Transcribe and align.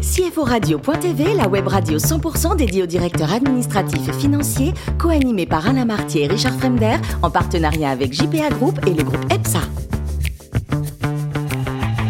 CFO 0.00 0.44
Radio.tv, 0.44 1.34
la 1.34 1.46
web 1.46 1.68
radio 1.68 1.98
100% 1.98 2.56
dédiée 2.56 2.82
aux 2.82 2.86
directeurs 2.86 3.34
administratifs 3.34 4.08
et 4.08 4.12
financiers, 4.14 4.72
co-animée 4.98 5.44
par 5.44 5.68
Alain 5.68 5.84
Martier 5.84 6.24
et 6.24 6.26
Richard 6.26 6.54
Fremder, 6.58 6.96
en 7.20 7.30
partenariat 7.30 7.90
avec 7.90 8.14
JPA 8.14 8.48
Group 8.48 8.78
et 8.86 8.94
le 8.94 9.04
groupe 9.04 9.24
EPSA. 9.30 9.60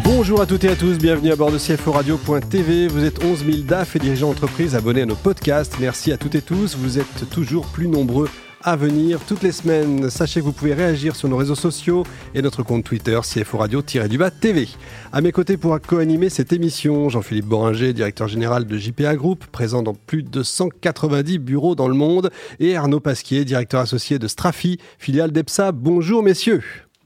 Bonjour 0.05 0.39
à 0.39 0.45
toutes 0.45 0.63
et 0.63 0.69
à 0.69 0.75
tous, 0.77 0.99
bienvenue 0.99 1.31
à 1.31 1.35
bord 1.35 1.51
de 1.51 1.57
CFO 1.57 1.91
Radio.tv. 1.91 2.87
Vous 2.87 3.03
êtes 3.03 3.23
11 3.25 3.45
000 3.45 3.57
DAF 3.67 3.97
et 3.97 3.99
dirigeants 3.99 4.29
d'entreprise 4.29 4.73
abonnés 4.75 5.01
à 5.01 5.05
nos 5.05 5.15
podcasts. 5.15 5.77
Merci 5.81 6.13
à 6.13 6.17
toutes 6.17 6.35
et 6.35 6.41
tous, 6.41 6.77
vous 6.77 6.97
êtes 6.97 7.29
toujours 7.29 7.65
plus 7.65 7.89
nombreux 7.89 8.29
à 8.63 8.75
venir 8.75 9.19
toutes 9.27 9.43
les 9.43 9.51
semaines. 9.51 10.09
Sachez 10.09 10.39
que 10.39 10.45
vous 10.45 10.51
pouvez 10.51 10.73
réagir 10.73 11.15
sur 11.15 11.27
nos 11.29 11.37
réseaux 11.37 11.55
sociaux 11.55 12.03
et 12.35 12.41
notre 12.41 12.63
compte 12.63 12.83
Twitter 12.83 13.19
CFO 13.21 13.57
Radio-du-Bas 13.57 14.31
TV. 14.31 14.67
À 15.11 15.21
mes 15.21 15.31
côtés 15.31 15.57
pour 15.57 15.79
co-animer 15.81 16.29
cette 16.29 16.53
émission, 16.53 17.09
Jean-Philippe 17.09 17.45
Boringer, 17.45 17.93
directeur 17.93 18.27
général 18.27 18.65
de 18.65 18.77
JPA 18.77 19.15
Group, 19.15 19.45
présent 19.51 19.81
dans 19.81 19.93
plus 19.93 20.23
de 20.23 20.43
190 20.43 21.39
bureaux 21.39 21.75
dans 21.75 21.87
le 21.87 21.95
monde, 21.95 22.31
et 22.59 22.75
Arnaud 22.75 22.99
Pasquier, 22.99 23.45
directeur 23.45 23.81
associé 23.81 24.19
de 24.19 24.27
Strafi, 24.27 24.79
filiale 24.99 25.31
d'EPSA. 25.31 25.71
Bonjour 25.71 26.23
messieurs. 26.23 26.63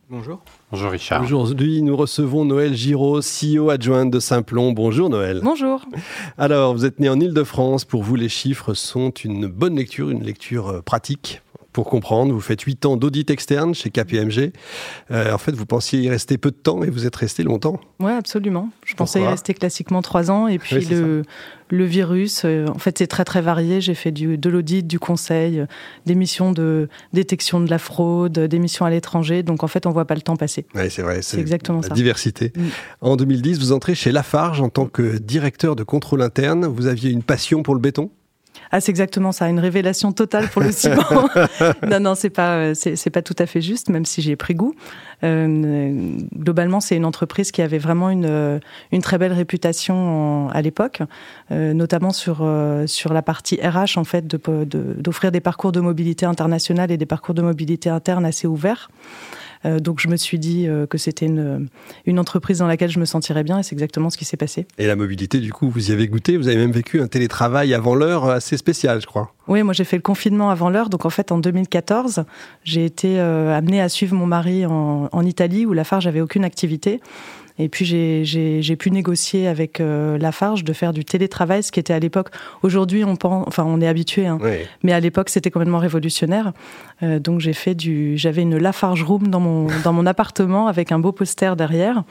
Bonjour. 0.10 0.40
Bonjour 0.72 0.92
Richard. 0.92 1.24
Aujourd'hui, 1.24 1.82
nous 1.82 1.96
recevons 1.96 2.46
Noël 2.46 2.76
Giraud, 2.76 3.22
CEO 3.22 3.72
adjointe 3.72 4.12
de 4.12 4.20
Simplon. 4.20 4.72
Bonjour 4.72 5.10
Noël. 5.10 5.40
Bonjour. 5.44 5.84
Alors, 6.38 6.76
vous 6.76 6.86
êtes 6.86 7.00
né 7.00 7.10
en 7.10 7.20
Ile-de-France. 7.20 7.86
Pour 7.86 8.04
vous, 8.04 8.16
les 8.16 8.30
chiffres 8.30 8.76
sont 8.76 9.10
une 9.10 9.48
bonne 9.48 9.78
lecture, 9.78 10.12
une 10.12 10.24
lecture 10.24 10.70
euh, 10.70 10.82
pratique 10.82 11.42
pour 11.76 11.90
comprendre. 11.90 12.34
Vous 12.34 12.40
faites 12.40 12.62
8 12.62 12.86
ans 12.86 12.96
d'audit 12.96 13.30
externe 13.30 13.76
chez 13.76 13.90
KPMG. 13.90 14.54
Euh, 15.12 15.34
en 15.34 15.38
fait, 15.38 15.52
vous 15.52 15.66
pensiez 15.66 16.00
y 16.00 16.10
rester 16.10 16.38
peu 16.38 16.50
de 16.50 16.56
temps 16.56 16.84
et 16.84 16.90
vous 16.90 17.06
êtes 17.06 17.18
resté 17.18 17.44
longtemps. 17.44 17.82
Oui, 18.00 18.14
absolument. 18.14 18.70
Je 18.86 18.94
pensais 18.94 19.22
y 19.22 19.28
rester 19.28 19.54
classiquement 19.54 20.02
3 20.02 20.32
ans. 20.32 20.48
Et 20.48 20.58
puis 20.58 20.86
le, 20.86 21.24
le, 21.68 21.84
virus, 21.84 22.44
euh, 22.46 22.66
en 22.68 22.78
fait, 22.78 22.98
c'est 22.98 23.08
très 23.08 23.26
très 23.26 23.42
varié. 23.42 23.82
J'ai 23.82 23.94
fait 23.94 24.14
du, 24.14 24.38
de 24.38 24.50
l'audit, 24.50 24.88
du 24.88 25.00
conseil, 25.00 25.60
euh, 25.60 25.66
des 26.06 26.16
missions 26.16 26.54
de 26.54 26.88
détection 27.12 27.60
de 27.60 27.70
la 27.70 27.78
fraude, 27.78 28.40
des 28.40 28.60
missions 28.60 28.86
à 28.86 28.90
l'étranger. 28.90 29.44
Donc 29.44 29.62
en 29.62 29.68
fait, 29.68 29.86
on 29.86 29.90
ne 29.90 29.94
voit 29.94 30.06
pas 30.06 30.16
le 30.16 30.22
temps 30.22 30.38
passer. 30.38 30.66
Oui, 30.76 30.90
c'est 30.90 31.02
vrai. 31.02 31.22
C'est 31.24 31.42
exactement 31.42 31.82
la 31.82 31.90
ça. 31.90 31.94
diversité. 31.94 32.54
Mm. 32.56 32.62
En 33.02 33.16
2010, 33.18 33.60
vous 33.60 33.72
entrez 33.74 33.96
chez 33.96 34.14
Lafarge 34.14 34.62
en 34.62 34.70
tant 34.70 34.86
que 34.86 35.18
directeur 35.18 35.76
de 35.76 35.84
contrôle 35.84 36.22
interne. 36.22 36.68
Vous 36.68 36.88
aviez 36.88 37.12
une 37.12 37.24
passion 37.24 37.64
pour 37.64 37.76
le 37.76 37.82
béton? 37.82 38.12
Ah, 38.72 38.82
c'est 38.82 38.90
exactement 38.90 39.32
ça, 39.32 39.48
une 39.50 39.60
révélation 39.60 40.12
totale 40.12 40.48
pour 40.50 40.62
le 40.62 40.72
ciment. 40.74 41.30
non, 41.90 42.00
non, 42.00 42.16
c'est 42.16 42.30
pas, 42.30 42.56
euh, 42.56 42.74
c'est 42.76 43.10
pas 43.10 43.22
tout 43.22 43.36
à 43.40 43.46
fait 43.46 43.62
juste, 43.62 43.90
même 43.90 44.06
si 44.06 44.22
j'ai 44.22 44.36
pris 44.36 44.56
goût. 44.56 44.74
Euh, 45.24 46.18
globalement, 46.38 46.80
c'est 46.80 46.96
une 46.96 47.06
entreprise 47.06 47.52
qui 47.52 47.62
avait 47.62 47.78
vraiment 47.78 48.10
une, 48.10 48.26
euh, 48.26 48.60
une 48.92 49.02
très 49.02 49.18
belle 49.18 49.34
réputation 49.34 50.50
à 50.50 50.62
l'époque, 50.62 51.02
notamment 51.50 52.12
sur, 52.12 52.48
sur 52.86 53.14
la 53.14 53.22
partie 53.22 53.60
RH, 53.62 53.98
en 53.98 54.04
fait, 54.04 54.28
d'offrir 54.28 55.32
de, 55.32 55.36
des 55.36 55.42
parcours 55.42 55.72
de 55.72 55.80
mobilité 55.80 56.26
internationale 56.26 56.92
et 56.92 56.98
des 56.98 57.06
parcours 57.06 57.36
de 57.36 57.42
mobilité 57.42 57.90
interne 57.90 58.26
assez 58.26 58.48
ouverts. 58.48 58.90
Euh, 59.66 59.80
donc 59.80 60.00
je 60.00 60.08
me 60.08 60.16
suis 60.16 60.40
dit 60.40 60.68
euh, 60.68 60.86
que 60.86 60.98
c'était 60.98 61.26
une, 61.26 61.68
une 62.06 62.20
entreprise 62.20 62.60
dans 62.60 62.68
laquelle 62.68 62.92
je 62.92 63.00
me 63.00 63.06
sentirais 63.06 63.44
bien 63.44 63.60
et 63.60 63.64
c'est 63.64 63.74
exactement 63.74 64.10
ce 64.10 64.18
qui 64.18 64.26
s'est 64.26 64.38
passé. 64.38 64.68
Et 64.78 64.88
la 64.88 64.96
mobilité, 64.96 65.40
du 65.40 65.52
coup, 65.52 65.70
vous 65.70 65.90
y 65.90 65.94
avez 65.94 66.08
goûté, 66.08 66.38
vous 66.38 66.48
avez 66.48 66.58
même 66.58 66.72
vécu 66.72 67.02
un 67.02 67.08
télétravail 67.08 67.74
avant 67.74 67.96
l'heure 67.96 68.30
assez 68.30 68.58
spécial, 68.58 69.02
je 69.02 69.08
crois. 69.08 69.34
Oui, 69.48 69.64
moi 69.64 69.74
j'ai 69.74 69.84
fait 69.84 69.98
le 69.98 70.02
confinement 70.02 70.50
avant 70.50 70.70
l'heure. 70.70 70.90
Donc 70.90 71.06
en 71.06 71.10
fait, 71.10 71.32
en 71.32 71.38
2014, 71.38 72.26
j'ai 72.64 72.86
été 72.86 73.20
euh, 73.20 73.56
amenée 73.56 73.82
à 73.82 73.90
suivre 73.90 74.16
mon 74.16 74.26
mari 74.26 74.66
en, 74.66 75.10
en 75.12 75.26
Italie 75.26 75.66
où 75.66 75.74
la 75.74 75.84
Farge 75.84 76.04
j'avais 76.04 76.22
aucune 76.22 76.44
activité. 76.44 77.02
Et 77.58 77.70
puis 77.70 77.86
j'ai 77.86 78.76
pu 78.76 78.92
négocier 78.92 79.48
avec 79.48 79.80
euh, 79.80 80.18
Lafarge 80.18 80.64
de 80.64 80.74
faire 80.74 80.92
du 80.92 81.06
télétravail, 81.06 81.64
ce 81.64 81.72
qui 81.72 81.80
était 81.80 81.94
à 81.94 82.00
l'époque. 82.00 82.30
Aujourd'hui, 82.64 83.06
on 83.06 83.16
pense, 83.16 83.46
enfin, 83.48 83.64
on 83.66 83.80
est 83.80 83.88
habitué, 83.88 84.28
hein, 84.28 84.40
mais 84.84 84.92
à 84.92 85.00
l'époque, 85.00 85.30
c'était 85.30 85.52
complètement 85.52 85.80
révolutionnaire. 85.80 86.52
Euh, 87.04 87.20
donc 87.20 87.42
j'ai 87.42 87.54
fait 87.54 87.76
du, 87.76 88.18
j'avais 88.18 88.42
une 88.42 88.58
Lafarge 88.58 89.04
room 89.04 89.28
dans 89.28 89.40
mon 89.40 89.68
dans 89.84 89.92
mon 89.92 90.06
appartement 90.06 90.68
avec 90.68 90.92
un 90.92 91.00
beau 91.00 91.12
poster 91.12 91.56
derrière, 91.56 92.04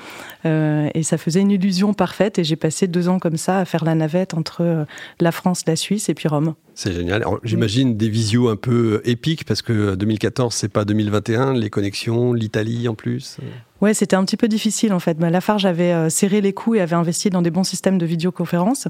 euh, 0.44 0.88
et 0.94 1.02
ça 1.02 1.16
faisait 1.16 1.40
une 1.40 1.50
illusion 1.50 1.94
parfaite. 1.94 2.38
Et 2.38 2.44
j'ai 2.44 2.56
passé 2.56 2.86
deux 2.86 3.08
ans 3.08 3.18
comme 3.18 3.36
ça 3.36 3.60
à 3.60 3.64
faire 3.64 3.84
la 3.84 3.94
navette 3.94 4.34
entre 4.34 4.62
euh, 4.62 4.84
la 5.20 5.32
France, 5.32 5.62
la 5.66 5.76
Suisse 5.76 6.08
et 6.08 6.14
puis 6.14 6.28
Rome. 6.28 6.54
C'est 6.74 6.92
génial. 6.92 7.24
J'imagine 7.44 7.96
des 7.96 8.08
visios 8.08 8.48
un 8.48 8.56
peu 8.56 9.00
épiques 9.04 9.44
parce 9.44 9.62
que 9.62 9.94
2014, 9.94 10.52
c'est 10.52 10.68
pas 10.68 10.84
2021, 10.84 11.54
les 11.54 11.70
connexions, 11.70 12.32
l'Italie 12.32 12.88
en 12.88 12.94
plus. 12.94 13.38
Ouais, 13.80 13.92
c'était 13.92 14.16
un 14.16 14.24
petit 14.24 14.36
peu 14.36 14.48
difficile 14.48 14.92
en 14.92 15.00
fait. 15.00 15.18
Bah, 15.18 15.30
Lafarge 15.30 15.66
avait 15.66 15.92
euh, 15.92 16.08
serré 16.08 16.40
les 16.40 16.52
coups 16.52 16.78
et 16.78 16.80
avait 16.80 16.94
investi 16.94 17.28
dans 17.28 17.42
des 17.42 17.50
bons 17.50 17.64
systèmes 17.64 17.98
de 17.98 18.06
vidéoconférence, 18.06 18.88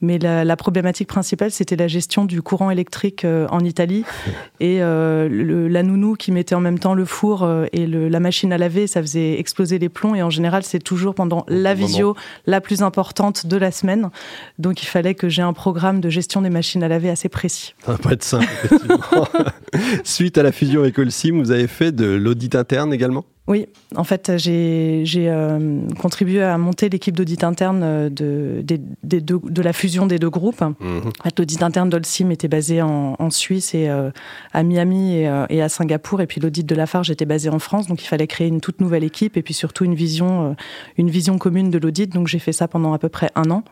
mais 0.00 0.18
la, 0.18 0.56
problématique 0.56 1.08
principale 1.08 1.50
c'était 1.50 1.76
la 1.76 1.88
gestion 1.88 2.24
du 2.24 2.42
courant 2.42 2.70
électrique 2.70 3.24
euh, 3.24 3.46
en 3.50 3.60
Italie 3.60 4.04
et 4.60 4.82
euh, 4.82 5.68
la 5.68 5.82
nounou 5.82 6.14
qui 6.14 6.32
mettait 6.32 6.54
en 6.54 6.60
même 6.60 6.78
temps 6.78 6.94
le 6.94 7.04
four 7.04 7.48
et 7.72 7.86
la 7.86 8.20
machine 8.20 8.52
à 8.52 8.58
laver, 8.58 8.86
ça 8.86 9.02
faisait 9.02 9.38
exploser 9.38 9.78
les 9.78 9.88
plombs 9.88 10.14
et 10.14 10.22
en 10.22 10.30
général 10.30 10.62
c'est 10.62 10.78
toujours 10.78 11.14
pendant 11.14 11.44
la 11.48 11.74
visio 11.74 12.16
la 12.46 12.60
plus 12.60 12.82
importante 12.82 13.46
de 13.46 13.56
la 13.56 13.70
semaine, 13.70 14.10
donc 14.58 14.82
il 14.82 14.86
fallait 14.86 15.14
que 15.14 15.28
j'ai 15.28 15.42
un 15.42 15.52
programme 15.52 16.00
de 16.00 16.08
gestion 16.08 16.42
des 16.42 16.50
machines 16.50 16.82
à 16.82 16.88
laver 16.88 17.10
assez 17.10 17.28
précis. 17.28 17.74
Ça 17.84 17.92
va 17.92 17.98
pas 17.98 18.12
être 18.12 18.24
simple. 18.24 18.46
Effectivement. 18.64 19.26
Suite 20.04 20.38
à 20.38 20.42
la 20.42 20.52
fusion 20.52 20.80
avec 20.80 20.98
Holcim, 20.98 21.40
vous 21.40 21.50
avez 21.50 21.66
fait 21.66 21.92
de 21.92 22.06
l'audit 22.06 22.54
interne 22.54 22.92
également? 22.92 23.24
Oui, 23.46 23.66
en 23.94 24.04
fait, 24.04 24.32
j'ai 24.38 25.04
euh, 25.28 25.80
contribué 26.00 26.42
à 26.42 26.56
monter 26.56 26.88
l'équipe 26.88 27.14
d'audit 27.14 27.44
interne 27.44 27.82
euh, 27.82 28.08
de, 28.08 28.64
de, 28.64 29.18
de, 29.20 29.62
la 29.62 29.74
fusion 29.74 30.06
des 30.06 30.18
deux 30.18 30.30
groupes. 30.30 30.62
Mhm. 30.62 31.12
L'audit 31.36 31.62
interne 31.62 31.90
d'Olsim 31.90 32.30
était 32.30 32.48
basé 32.48 32.80
en, 32.80 33.16
en 33.18 33.30
Suisse 33.30 33.74
et 33.74 33.90
euh, 33.90 34.10
à 34.54 34.62
Miami 34.62 35.16
et, 35.16 35.44
et, 35.50 35.60
à 35.60 35.68
Singapour, 35.68 36.22
et 36.22 36.26
puis 36.26 36.40
l'audit 36.40 36.64
de 36.64 36.74
Lafarge 36.74 37.10
était 37.10 37.26
basé 37.26 37.50
en 37.50 37.58
France. 37.58 37.86
Donc, 37.86 38.02
il 38.02 38.06
fallait 38.06 38.26
créer 38.26 38.48
une 38.48 38.62
toute 38.62 38.80
nouvelle 38.80 39.04
équipe 39.04 39.36
et 39.36 39.42
puis 39.42 39.52
surtout 39.52 39.84
une 39.84 39.94
vision, 39.94 40.56
une 40.96 41.10
vision 41.10 41.36
commune 41.36 41.68
de 41.68 41.76
l'audit. 41.78 42.10
Donc, 42.10 42.28
j'ai 42.28 42.38
fait 42.38 42.52
ça 42.52 42.66
pendant 42.66 42.94
à 42.94 42.98
peu 42.98 43.10
près 43.10 43.30
un 43.34 43.50
an. 43.50 43.62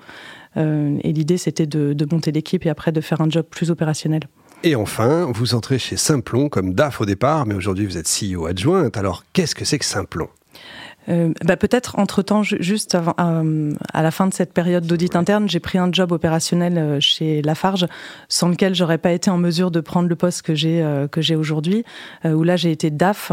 et 0.57 1.13
l'idée, 1.15 1.39
c'était 1.39 1.67
de, 1.67 1.95
de 1.95 2.07
monter 2.11 2.31
l'équipe 2.31 2.67
et 2.67 2.69
après 2.69 2.93
de 2.93 3.01
faire 3.01 3.23
un 3.23 3.31
job 3.31 3.47
plus 3.49 3.71
opérationnel. 3.71 4.25
Et 4.65 4.77
enfin, 4.77 5.29
vous 5.35 5.57
entrez 5.57 5.81
chez 5.81 5.97
Simplon 5.97 6.49
comme 6.49 6.73
DAF 6.73 7.01
au 7.01 7.05
départ, 7.05 7.47
mais 7.47 7.55
aujourd'hui 7.55 7.85
vous 7.85 7.99
êtes 7.99 8.07
CEO 8.09 8.47
adjointe. 8.47 8.97
Alors 8.97 9.25
qu'est-ce 9.33 9.57
que 9.57 9.65
c'est 9.65 9.81
que 9.81 9.85
Simplon? 9.85 10.29
Euh, 11.09 11.33
bah 11.45 11.57
peut-être 11.57 11.99
entre-temps, 11.99 12.43
juste 12.43 12.95
avant, 12.95 13.15
euh, 13.21 13.73
à 13.93 14.03
la 14.03 14.11
fin 14.11 14.27
de 14.27 14.35
cette 14.35 14.53
période 14.53 14.87
d'audit 14.87 15.17
interne, 15.17 15.49
j'ai 15.49 15.61
pris 15.61 15.79
un 15.79 15.91
job 15.91 16.13
opérationnel 16.13 16.79
euh, 16.79 17.01
chez 17.01 17.43
Lafarge, 17.43 17.87
sans 18.29 18.49
lequel 18.49 18.75
j'aurais 18.75 18.99
pas 18.99 19.13
été 19.13 19.31
en 19.31 19.39
mesure 19.39 19.71
de 19.71 19.81
prendre 19.81 20.09
le 20.09 20.17
poste 20.17 20.43
que 20.43 20.55
j'ai 20.55 20.85
que 21.11 21.21
j'ai 21.21 21.37
aujourd'hui, 21.37 21.85
où 22.25 22.43
là 22.43 22.57
j'ai 22.57 22.71
été 22.71 22.91
DAF 22.91 23.33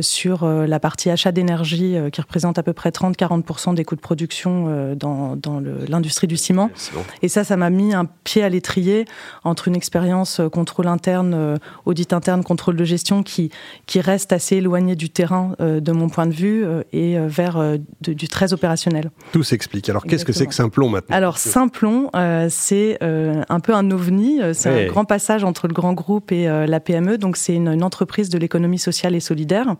sur 0.00 0.46
la 0.46 0.80
partie 0.80 1.10
achat 1.10 1.32
d'énergie 1.32 1.96
qui 2.12 2.20
représente 2.20 2.58
à 2.58 2.62
peu 2.62 2.72
près 2.72 2.90
30-40% 2.90 3.74
des 3.74 3.84
coûts 3.84 3.96
de 3.96 4.00
production 4.00 4.94
dans, 4.94 5.36
dans 5.36 5.60
l'industrie 5.88 6.26
du 6.26 6.36
ciment. 6.36 6.70
Et 7.22 7.28
ça, 7.28 7.44
ça 7.44 7.56
m'a 7.56 7.70
mis 7.70 7.94
un 7.94 8.06
pied 8.24 8.42
à 8.42 8.48
l'étrier 8.48 9.04
entre 9.44 9.68
une 9.68 9.76
expérience 9.76 10.40
contrôle 10.52 10.88
interne, 10.88 11.58
audit 11.84 12.12
interne, 12.12 12.44
contrôle 12.44 12.76
de 12.76 12.84
gestion 12.84 13.22
qui 13.22 13.50
qui 13.86 14.00
reste 14.00 14.32
assez 14.32 14.56
éloigné 14.56 14.96
du 14.96 15.10
terrain 15.10 15.54
de 15.58 15.92
mon 15.92 16.08
point 16.08 16.26
de 16.26 16.34
vue 16.34 16.64
et 16.92 17.03
euh, 17.12 17.26
vers 17.28 17.56
euh, 17.56 17.76
du 18.00 18.28
très 18.28 18.52
opérationnel. 18.52 19.10
Tout 19.32 19.42
s'explique. 19.42 19.88
Alors 19.88 20.04
qu'est-ce 20.04 20.24
que 20.24 20.32
c'est 20.32 20.46
que 20.46 20.54
Simplon 20.54 20.88
maintenant 20.88 21.16
Alors 21.16 21.38
Simplon, 21.38 22.10
euh, 22.14 22.48
c'est 22.50 22.98
un 23.02 23.60
peu 23.60 23.74
un 23.74 23.90
ovni, 23.90 24.40
c'est 24.52 24.84
un 24.84 24.86
grand 24.86 25.04
passage 25.04 25.44
entre 25.44 25.68
le 25.68 25.74
grand 25.74 25.92
groupe 25.92 26.32
et 26.32 26.46
la 26.46 26.80
PME. 26.80 27.18
Donc 27.18 27.36
c'est 27.36 27.54
une, 27.54 27.82
entreprise 27.82 28.30
de 28.30 28.38
l'économie 28.38 28.78
sociale 28.78 29.14
et 29.14 29.20
solidaire, 29.20 29.76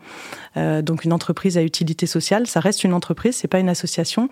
donc 0.57 1.05
une 1.05 1.13
entreprise 1.13 1.57
à 1.57 1.63
utilité 1.63 2.07
sociale. 2.07 2.47
Ça 2.47 2.61
reste 2.61 2.85
une 2.85 2.93
entreprise, 2.93 3.37
c'est 3.37 3.49
pas 3.49 3.61
une 3.61 3.69
association, 3.69 4.29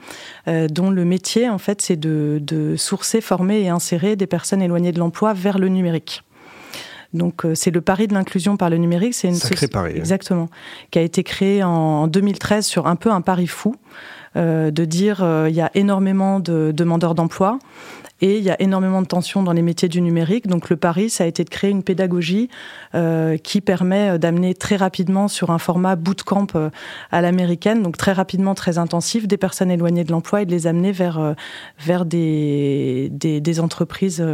dont 0.47 0.91
le 0.91 1.05
métier 1.05 1.49
en 1.49 1.59
fait 1.59 1.81
c'est 1.81 1.97
de, 1.97 2.39
de 2.43 2.77
sourcer, 2.77 3.21
former 3.21 3.62
et 3.62 3.69
insérer 3.69 4.17
des 4.17 4.27
personnes 4.27 4.62
éloignées 4.62 4.93
de 4.93 4.99
l'emploi 4.99 5.33
vers 5.33 5.59
le 5.59 5.69
numérique. 5.69 6.23
Donc 7.14 7.44
euh, 7.44 7.55
c'est 7.55 7.70
le 7.70 7.81
pari 7.81 8.09
de 8.09 8.14
l'inclusion 8.14 8.56
par 8.56 8.70
le 8.70 8.76
numérique. 8.76 9.14
C'est 9.14 9.29
une 9.29 9.35
Sacré 9.35 9.69
pari. 9.69 9.93
Exactement. 9.97 10.49
Qui 10.91 10.99
a 10.99 11.03
été 11.03 11.23
créé 11.23 11.62
en 11.62 12.06
2013 12.06 12.64
sur 12.64 12.87
un 12.87 12.97
peu 12.97 13.11
un 13.11 13.20
pari 13.20 13.47
fou. 13.47 13.76
Euh, 14.35 14.70
de 14.70 14.87
dire 14.87 15.23
euh, 15.23 15.50
il 15.50 15.55
y 15.55 15.61
a 15.61 15.70
énormément 15.75 16.41
de 16.41 16.73
demandeurs 16.75 17.14
d'emploi 17.14 17.59
Et 18.25 18.39
il 18.39 18.45
y 18.45 18.51
a 18.51 18.63
énormément 18.63 19.03
de 19.03 19.07
tensions 19.09 19.43
dans 19.43 19.53
les 19.53 19.63
métiers 19.63 19.89
du 19.89 20.01
numérique. 20.01 20.47
Donc 20.47 20.71
le 20.71 20.77
pari, 20.77 21.11
ça 21.11 21.25
a 21.25 21.27
été 21.27 21.43
de 21.43 21.51
créer 21.51 21.71
une 21.71 21.83
pédagogie 21.83 22.49
euh, 22.95 23.37
qui 23.37 23.61
permet 23.61 24.17
d'amener 24.17 24.55
très 24.55 24.77
rapidement 24.77 25.27
sur 25.27 25.51
un 25.51 25.59
format 25.59 25.97
bootcamp 25.97 26.47
euh, 26.55 26.71
à 27.11 27.21
l'américaine, 27.21 27.83
donc 27.83 27.97
très 27.97 28.13
rapidement, 28.13 28.55
très 28.55 28.79
intensif, 28.79 29.27
des 29.27 29.37
personnes 29.37 29.73
éloignées 29.73 30.05
de 30.05 30.13
l'emploi 30.13 30.43
et 30.43 30.47
de 30.47 30.53
les 30.53 30.69
amener 30.69 30.93
vers, 30.93 31.19
euh, 31.19 31.33
vers 31.81 32.05
des, 32.05 33.09
des, 33.11 33.41
des 33.41 33.61
entreprises 33.61 34.25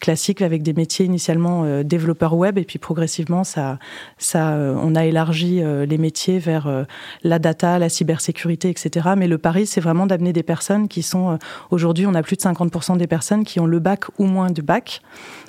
classiques 0.00 0.42
avec 0.42 0.64
des 0.64 0.72
métiers 0.72 1.06
initialement 1.06 1.82
développeurs 1.84 2.34
web 2.34 2.58
et 2.58 2.64
puis 2.64 2.80
progressivement, 2.80 3.44
ça, 3.44 3.78
ça, 4.18 4.56
on 4.82 4.96
a 4.96 5.04
élargi 5.04 5.62
les 5.86 5.98
métiers 5.98 6.40
vers 6.40 6.86
la 7.22 7.38
data, 7.38 7.78
la 7.78 7.88
cybersécurité, 7.88 8.70
etc. 8.70 9.10
Mais 9.16 9.28
le 9.28 9.38
pari, 9.38 9.66
c'est 9.66 9.80
vraiment 9.80 10.06
d'amener 10.06 10.32
des 10.32 10.42
personnes 10.42 10.88
qui 10.88 11.02
sont, 11.02 11.38
aujourd'hui, 11.70 12.06
on 12.06 12.14
a 12.14 12.22
plus 12.22 12.36
de 12.36 12.42
50% 12.42 12.96
des 12.96 13.06
personnes 13.06 13.35
qui 13.44 13.60
ont 13.60 13.66
le 13.66 13.78
bac 13.78 14.04
ou 14.18 14.24
moins 14.24 14.50
de 14.50 14.62
bac 14.62 15.02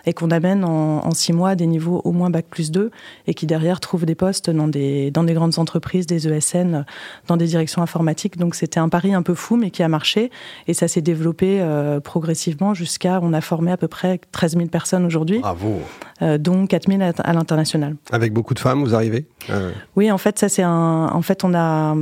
et 0.06 0.13
qu'on 0.13 0.31
amène 0.31 0.63
en, 0.63 1.12
six 1.12 1.34
mois 1.34 1.50
à 1.50 1.56
des 1.56 1.68
niveaux 1.68 2.01
au 2.06 2.12
moins 2.12 2.30
bac 2.30 2.45
plus 2.50 2.72
2 2.72 2.92
et 3.28 3.34
qui 3.34 3.45
derrière 3.45 3.80
trouvent 3.80 4.06
des 4.06 4.16
postes 4.16 4.50
dans 4.50 4.68
des, 4.68 5.12
dans 5.12 5.24
des 5.24 5.34
grandes 5.34 5.60
entreprises, 5.60 6.06
des 6.06 6.28
ESN, 6.28 6.86
dans 7.28 7.38
des 7.38 7.45
directions 7.45 7.81
informatiques. 7.81 8.38
Donc 8.38 8.56
c'était 8.56 8.80
un 8.80 8.88
pari 8.89 9.13
un 9.13 9.22
peu 9.22 9.36
fou 9.36 9.57
mais 9.57 9.69
qui 9.69 9.84
a 9.84 9.89
marché 9.89 10.31
et 10.68 10.74
ça 10.74 10.88
s'est 10.88 11.01
développé 11.01 11.60
euh, 11.60 12.00
progressivement 12.00 12.74
jusqu'à, 12.74 13.19
on 13.22 13.34
a 13.34 13.42
formé 13.42 13.72
à 13.72 13.78
peu 13.78 13.88
près 13.89 14.22
13 14.31 14.56
000 14.57 14.68
personnes 14.68 15.06
aujourd'hui. 15.06 15.39
Bravo. 15.39 15.81
Euh, 16.22 16.38
dont 16.38 16.66
4 16.66 16.89
000 16.89 17.01
à, 17.01 17.34
l'international. 17.34 17.95
Avec 18.12 18.34
beaucoup 18.34 18.54
de 18.54 18.60
femmes, 18.60 18.84
vous 18.84 18.95
arrivez 18.95 19.28
euh? 19.50 19.72
Oui, 19.95 20.12
en 20.12 20.18
fait, 20.18 20.39
ça 20.39 20.50
c'est 20.50 20.63
un. 20.63 21.10
En 21.13 21.22
fait, 21.22 21.44
on 21.44 21.54
a 21.54 21.95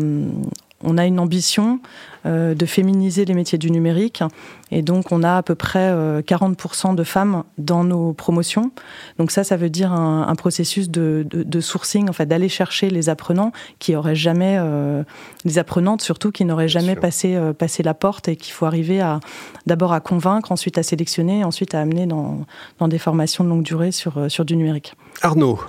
on 0.86 0.98
a 0.98 1.06
une 1.06 1.20
ambition 1.20 1.80
euh, 2.26 2.56
de 2.56 2.66
féminiser 2.66 3.24
les 3.26 3.36
métiers 3.36 3.60
du 3.60 3.70
numérique 3.70 4.24
et 4.72 4.82
donc 4.82 5.12
on 5.12 5.22
a 5.22 5.38
à 5.38 5.44
peu 5.44 5.54
près 5.54 5.94
40% 6.22 6.92
euh, 6.92 6.94
de 6.96 7.04
femmes 7.04 7.44
dans 7.60 7.84
nos 7.84 8.14
promotions. 8.14 8.72
Donc 9.20 9.30
ça, 9.30 9.44
ça 9.44 9.58
veut 9.58 9.70
dire 9.70 9.92
un, 9.92 10.34
processus 10.36 10.90
de, 10.90 11.26
sourcing, 11.60 12.10
en 12.10 12.14
fait, 12.14 12.26
d'aller 12.26 12.50
chercher 12.50 12.90
les 12.90 13.10
apprenants 13.10 13.52
qui 13.78 13.96
auraient 13.96 14.16
jamais, 14.16 14.58
euh, 14.60 15.04
les 15.44 15.60
apprenantes 15.60 16.02
surtout, 16.02 16.32
qui 16.32 16.46
n'auraient 16.46 16.68
jamais 16.68 16.96
passé, 16.96 17.38
passé 17.60 17.84
la 17.84 17.94
porte 17.94 18.28
et 18.28 18.36
qu'il 18.36 18.54
faut 18.54 18.66
arriver 18.66 19.02
à 19.02 19.20
d'abord 19.68 19.94
à 19.94 20.00
convaincre, 20.00 20.52
ensuite 20.52 20.78
à 20.78 20.84
sélectionner, 20.84 21.44
ensuite 21.44 21.76
à 21.76 21.82
amener 21.82 22.08
dans, 22.08 22.46
dans 22.80 22.88
des 22.88 23.00
formations 23.00 23.44
de 23.44 23.50
longue 23.50 23.64
durée 23.64 23.92
sur, 23.92 24.32
sur 24.32 24.46
du 24.46 24.56
numérique. 24.56 24.96
Arnaud, 25.22 25.60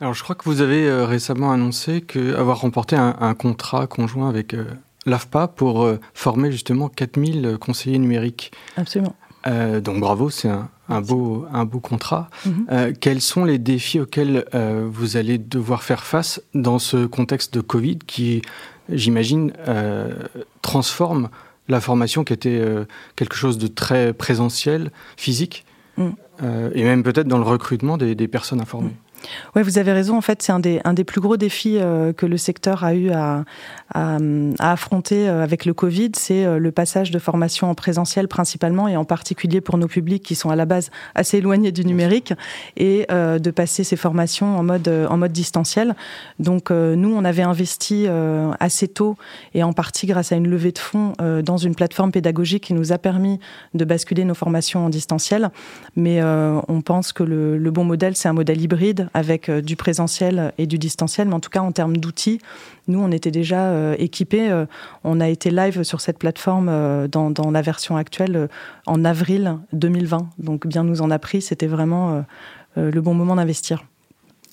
alors, 0.00 0.14
je 0.14 0.22
crois 0.22 0.36
que 0.36 0.44
vous 0.44 0.60
avez 0.60 0.86
euh, 0.86 1.04
récemment 1.04 1.50
annoncé 1.50 2.02
que, 2.02 2.36
avoir 2.36 2.60
remporté 2.60 2.94
un, 2.96 3.34
contrat 3.34 3.86
conjoint 3.88 4.28
avec 4.28 4.54
euh, 4.54 4.64
l'AFPA 5.06 5.48
pour 5.48 5.82
euh, 5.82 5.98
former 6.14 6.52
justement 6.52 6.88
4000 6.88 7.56
conseillers 7.60 7.98
numériques. 7.98 8.52
Absolument. 8.76 9.16
donc, 9.44 9.98
bravo, 9.98 10.30
c'est 10.30 10.48
un, 10.48 11.00
beau, 11.00 11.46
un 11.52 11.64
beau 11.64 11.80
contrat. 11.80 12.28
Mhm. 12.46 12.94
quels 13.00 13.20
sont 13.20 13.44
les 13.44 13.58
défis 13.58 13.98
auxquels 13.98 14.44
vous 14.90 15.16
allez 15.16 15.38
devoir 15.38 15.82
faire 15.82 16.04
face 16.04 16.42
dans 16.54 16.78
ce 16.78 17.06
contexte 17.06 17.54
de 17.54 17.60
Covid 17.60 17.98
qui, 18.06 18.42
j'imagine, 18.90 19.52
transforme 20.60 21.30
la 21.68 21.80
formation 21.80 22.24
qui 22.24 22.34
était 22.34 22.62
quelque 23.16 23.36
chose 23.36 23.58
de 23.58 23.68
très 23.68 24.12
présentiel, 24.12 24.90
physique, 25.16 25.64
mm. 25.96 26.10
et 26.74 26.84
même 26.84 27.02
peut-être 27.02 27.28
dans 27.28 27.38
le 27.38 27.44
recrutement 27.44 27.96
des, 27.96 28.28
personnes 28.28 28.60
informées? 28.60 28.90
Mm. 28.90 29.07
Oui, 29.56 29.62
vous 29.62 29.78
avez 29.78 29.92
raison. 29.92 30.16
En 30.16 30.20
fait, 30.20 30.42
c'est 30.42 30.52
un 30.52 30.60
des, 30.60 30.80
un 30.84 30.94
des 30.94 31.04
plus 31.04 31.20
gros 31.20 31.36
défis 31.36 31.78
euh, 31.78 32.12
que 32.12 32.26
le 32.26 32.36
secteur 32.36 32.84
a 32.84 32.94
eu 32.94 33.10
à, 33.10 33.44
à, 33.94 34.18
affronter 34.58 35.28
euh, 35.28 35.42
avec 35.42 35.64
le 35.64 35.74
Covid. 35.74 36.12
C'est 36.14 36.44
euh, 36.44 36.58
le 36.58 36.72
passage 36.72 37.10
de 37.10 37.18
formation 37.18 37.70
en 37.70 37.74
présentiel 37.74 38.28
principalement 38.28 38.88
et 38.88 38.96
en 38.96 39.04
particulier 39.04 39.60
pour 39.60 39.78
nos 39.78 39.88
publics 39.88 40.22
qui 40.22 40.34
sont 40.34 40.50
à 40.50 40.56
la 40.56 40.66
base 40.66 40.90
assez 41.14 41.38
éloignés 41.38 41.72
du 41.72 41.84
numérique 41.84 42.32
et 42.76 43.06
de 43.08 43.50
passer 43.50 43.84
ces 43.84 43.96
formations 43.96 44.58
en 44.58 44.62
mode, 44.62 44.88
en 44.88 45.16
mode 45.16 45.32
distanciel. 45.32 45.94
Donc, 46.38 46.70
nous, 46.70 47.14
on 47.14 47.24
avait 47.24 47.42
investi 47.42 48.06
assez 48.60 48.88
tôt 48.88 49.16
et 49.54 49.62
en 49.62 49.72
partie 49.72 50.06
grâce 50.06 50.32
à 50.32 50.36
une 50.36 50.48
levée 50.48 50.72
de 50.72 50.78
fonds 50.78 51.12
dans 51.42 51.56
une 51.56 51.74
plateforme 51.74 52.12
pédagogique 52.12 52.64
qui 52.64 52.74
nous 52.74 52.92
a 52.92 52.98
permis 52.98 53.38
de 53.74 53.84
basculer 53.84 54.24
nos 54.24 54.34
formations 54.34 54.86
en 54.86 54.88
distanciel. 54.88 55.50
Mais 55.96 56.22
on 56.22 56.80
pense 56.82 57.12
que 57.12 57.22
le, 57.22 57.58
le 57.58 57.70
bon 57.70 57.84
modèle, 57.84 58.16
c'est 58.16 58.28
un 58.28 58.32
modèle 58.34 58.60
hybride 58.60 59.07
avec 59.14 59.48
euh, 59.48 59.60
du 59.60 59.76
présentiel 59.76 60.52
et 60.58 60.66
du 60.66 60.78
distanciel, 60.78 61.28
mais 61.28 61.34
en 61.34 61.40
tout 61.40 61.50
cas 61.50 61.60
en 61.60 61.72
termes 61.72 61.96
d'outils, 61.96 62.40
nous 62.86 63.00
on 63.00 63.10
était 63.10 63.30
déjà 63.30 63.70
euh, 63.70 63.94
équipés. 63.98 64.50
Euh, 64.50 64.66
on 65.04 65.20
a 65.20 65.28
été 65.28 65.50
live 65.50 65.82
sur 65.82 66.00
cette 66.00 66.18
plateforme 66.18 67.08
dans, 67.08 67.30
dans, 67.30 67.50
la 67.50 67.62
version 67.62 67.96
actuelle 67.96 68.48
en 68.86 69.04
avril 69.04 69.58
2020. 69.72 70.30
Donc 70.38 70.66
bien 70.66 70.84
nous 70.84 71.02
en 71.02 71.10
a 71.10 71.18
pris, 71.18 71.40
c'était 71.40 71.66
vraiment 71.66 72.24
le 72.76 73.00
bon 73.00 73.14
moment 73.14 73.36
d'investir. 73.36 73.84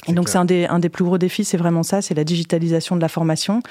Et 0.08 0.14
donc 0.14 0.30
c'est 0.30 0.38
un 0.38 0.46
des, 0.46 0.66
un 0.66 0.80
des 0.80 0.90
plus 0.90 1.04
gros 1.04 1.18
défis, 1.18 1.44
c'est 1.44 1.58
vraiment 1.58 1.84
ça, 1.84 2.02
c'est 2.02 2.14
la 2.14 2.24
digitalisation 2.24 2.96
de 2.96 3.02
la 3.02 3.08
formation, 3.08 3.62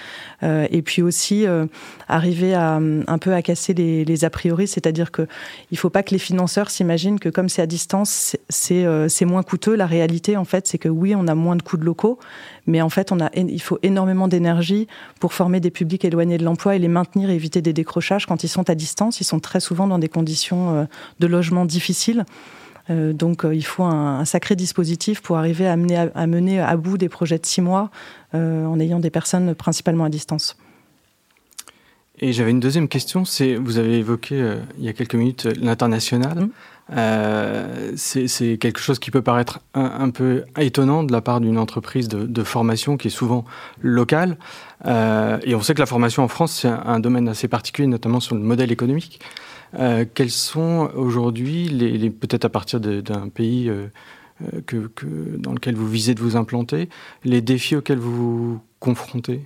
euh, 0.42 0.66
et 0.70 0.82
puis 0.82 1.00
aussi 1.02 1.46
euh, 1.46 1.66
arriver 2.08 2.54
à 2.54 2.80
un 3.06 3.18
peu 3.18 3.32
à 3.32 3.42
casser 3.42 3.72
les, 3.74 4.04
les 4.04 4.24
a 4.24 4.30
priori, 4.30 4.66
c'est-à-dire 4.66 5.12
que 5.12 5.26
il 5.70 5.78
faut 5.78 5.90
pas 5.90 6.02
que 6.02 6.10
les 6.10 6.18
financeurs 6.18 6.70
s'imaginent 6.70 7.20
que 7.20 7.28
comme 7.28 7.48
c'est 7.48 7.62
à 7.62 7.66
distance, 7.66 8.36
c'est 8.48 8.84
euh, 8.84 9.08
c'est 9.08 9.24
moins 9.24 9.42
coûteux. 9.42 9.76
La 9.76 9.86
réalité, 9.86 10.36
en 10.36 10.44
fait, 10.44 10.66
c'est 10.66 10.78
que 10.78 10.88
oui, 10.88 11.14
on 11.14 11.28
a 11.28 11.34
moins 11.34 11.56
de 11.56 11.62
coûts 11.62 11.76
de 11.76 11.84
locaux, 11.84 12.18
mais 12.66 12.82
en 12.82 12.90
fait, 12.90 13.12
on 13.12 13.20
a, 13.20 13.30
il 13.36 13.62
faut 13.62 13.78
énormément 13.82 14.28
d'énergie 14.28 14.88
pour 15.20 15.34
former 15.34 15.60
des 15.60 15.70
publics 15.70 16.04
éloignés 16.04 16.38
de 16.38 16.44
l'emploi 16.44 16.74
et 16.74 16.78
les 16.78 16.88
maintenir, 16.88 17.30
et 17.30 17.34
éviter 17.34 17.62
des 17.62 17.72
décrochages 17.72 18.26
quand 18.26 18.42
ils 18.42 18.48
sont 18.48 18.68
à 18.68 18.74
distance. 18.74 19.20
Ils 19.20 19.24
sont 19.24 19.40
très 19.40 19.60
souvent 19.60 19.86
dans 19.86 19.98
des 19.98 20.08
conditions 20.08 20.74
euh, 20.74 20.84
de 21.20 21.26
logement 21.26 21.64
difficiles. 21.64 22.24
Euh, 22.90 23.12
donc 23.12 23.44
euh, 23.44 23.54
il 23.54 23.64
faut 23.64 23.84
un, 23.84 24.24
sacré 24.24 24.56
dispositif 24.56 25.22
pour 25.22 25.38
arriver 25.38 25.66
à, 25.66 25.76
mener 25.76 26.60
à 26.60 26.76
bout 26.76 26.98
des 26.98 27.08
projets 27.08 27.38
de 27.38 27.46
six 27.46 27.60
mois 27.60 27.90
euh, 28.34 28.66
en 28.66 28.78
ayant 28.78 29.00
des 29.00 29.10
personnes 29.10 29.54
principalement 29.54 30.04
à 30.04 30.08
distance. 30.08 30.56
Et 32.20 32.32
j'avais 32.32 32.52
une 32.52 32.60
deuxième 32.60 32.88
question, 32.88 33.24
c'est 33.24 33.56
vous 33.56 33.78
avez 33.78 33.98
évoqué 33.98 34.36
il 34.78 34.84
y 34.84 34.88
a 34.88 34.92
quelques 34.92 35.16
minutes 35.16 35.48
l'international. 35.60 36.48
Mmh. 36.90 37.96
c'est 37.96 38.58
quelque 38.58 38.78
chose 38.78 39.00
qui 39.00 39.10
peut 39.10 39.22
paraître 39.22 39.60
un, 39.74 40.10
peu 40.10 40.44
étonnant 40.58 41.02
de 41.02 41.10
la 41.10 41.20
part 41.22 41.40
d'une 41.40 41.58
entreprise 41.58 42.06
de, 42.08 42.44
formation 42.44 42.96
qui 42.96 43.08
est 43.08 43.10
souvent 43.10 43.44
locale. 43.80 44.36
et 44.86 45.54
on 45.56 45.60
sait 45.60 45.74
que 45.74 45.80
la 45.80 45.86
formation 45.86 46.22
en 46.22 46.28
France, 46.28 46.60
c'est 46.60 46.68
un, 46.68 47.00
domaine 47.00 47.26
assez 47.28 47.48
particulier, 47.48 47.88
notamment 47.88 48.20
sur 48.20 48.36
le 48.36 48.42
modèle 48.42 48.70
économique. 48.70 49.18
Euh, 49.78 50.04
quels 50.12 50.30
sont 50.30 50.90
aujourd'hui, 50.94 51.68
peut-être 52.20 52.44
à 52.44 52.48
partir 52.48 52.80
d'un 52.80 53.28
pays 53.28 53.68
euh, 53.68 53.86
euh, 54.42 54.88
dans 55.38 55.52
lequel 55.52 55.74
vous 55.74 55.88
visez 55.88 56.14
de 56.14 56.20
vous 56.20 56.36
implanter, 56.36 56.88
les 57.24 57.40
défis 57.40 57.76
auxquels 57.76 57.98
vous 57.98 58.52
vous 58.52 58.60
confrontez? 58.80 59.42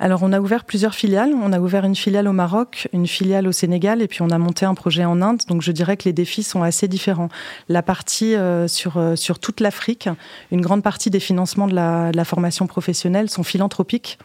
Alors 0.00 0.22
on 0.22 0.32
a 0.32 0.40
ouvert 0.40 0.64
plusieurs 0.64 0.94
filiales. 0.94 1.32
On 1.34 1.52
a 1.52 1.58
ouvert 1.58 1.84
une 1.84 1.96
filiale 1.96 2.28
au 2.28 2.32
Maroc, 2.32 2.88
une 2.92 3.08
filiale 3.08 3.48
au 3.48 3.52
Sénégal, 3.52 4.00
et 4.00 4.06
puis 4.06 4.22
on 4.22 4.30
a 4.30 4.38
monté 4.38 4.64
un 4.64 4.74
projet 4.74 5.04
en 5.04 5.20
Inde. 5.20 5.40
Donc 5.48 5.60
je 5.60 5.72
dirais 5.72 5.96
que 5.96 6.04
les 6.04 6.12
défis 6.12 6.44
sont 6.44 6.62
assez 6.62 6.86
différents. 6.86 7.30
La 7.68 7.82
partie 7.82 8.36
sur 8.68 9.38
toute 9.40 9.58
l'Afrique, 9.58 10.08
une 10.52 10.60
grande 10.60 10.84
partie 10.84 11.10
des 11.10 11.18
financements 11.18 11.66
de 11.66 11.74
la 11.74 12.24
formation 12.24 12.68
professionnelle 12.68 13.28
sont 13.28 13.42
philanthropiques. 13.42 14.20